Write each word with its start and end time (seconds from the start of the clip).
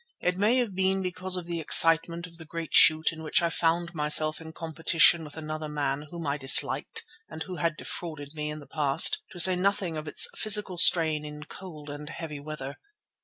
It 0.19 0.35
may 0.35 0.57
have 0.57 0.73
been 0.73 1.03
because 1.03 1.35
of 1.37 1.45
the 1.45 1.59
excitement 1.59 2.25
of 2.25 2.39
the 2.39 2.45
great 2.45 2.73
shoot 2.73 3.11
in 3.11 3.21
which 3.21 3.39
I 3.43 3.51
found 3.51 3.93
myself 3.93 4.41
in 4.41 4.51
competition 4.51 5.23
with 5.23 5.37
another 5.37 5.69
man 5.69 6.07
whom 6.09 6.25
I 6.25 6.37
disliked 6.39 7.03
and 7.29 7.43
who 7.43 7.57
had 7.57 7.77
defrauded 7.77 8.33
me 8.33 8.49
in 8.49 8.57
the 8.57 8.65
past, 8.65 9.21
to 9.29 9.39
say 9.39 9.55
nothing 9.55 9.97
of 9.97 10.07
its 10.07 10.27
physical 10.35 10.79
strain 10.79 11.23
in 11.23 11.43
cold 11.43 11.87
and 11.91 12.09
heavy 12.09 12.39
weather. 12.39 12.79